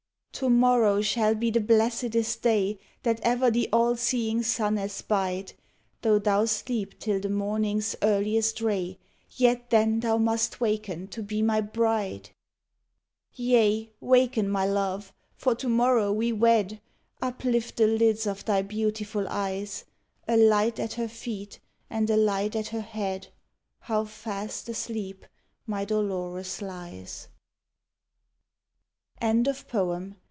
To 0.35 0.49
morrow 0.49 1.01
shall 1.03 1.35
be 1.35 1.51
the 1.51 1.59
blessedest 1.59 2.41
day 2.41 2.79
That 3.03 3.19
ever 3.21 3.51
the 3.51 3.69
all 3.71 3.95
seeing 3.95 4.41
sun 4.41 4.79
espied: 4.79 5.53
Though 6.01 6.17
thou 6.17 6.45
sleep 6.45 6.97
till 6.97 7.19
the 7.19 7.29
morning's 7.29 7.95
earliest 8.01 8.59
ray, 8.59 8.97
Yet 9.29 9.69
then 9.69 9.99
thou 9.99 10.17
must 10.17 10.59
waken 10.59 11.07
to 11.09 11.21
be 11.21 11.43
my 11.43 11.61
bride. 11.61 12.31
Yea, 13.35 13.91
waken, 13.99 14.49
my 14.49 14.65
love, 14.65 15.13
for 15.35 15.53
to 15.53 15.69
morrow 15.69 16.11
we 16.11 16.31
wed: 16.31 16.81
Uplift 17.21 17.75
the 17.77 17.85
lids 17.85 18.25
of 18.25 18.43
thy 18.43 18.63
beautiful 18.63 19.27
eyes. 19.29 19.85
A 20.27 20.37
light 20.37 20.79
at 20.79 20.93
her 20.93 21.09
feet 21.09 21.59
and 21.87 22.09
a 22.09 22.17
light 22.17 22.55
at 22.55 22.69
her 22.69 22.81
head, 22.81 23.27
How 23.81 24.05
fast 24.05 24.67
asleep 24.69 25.23
my 25.67 25.85
Dolores 25.85 26.63
lies! 26.63 27.27
EMMA 29.21 29.43
LAZARUS. 29.73 30.15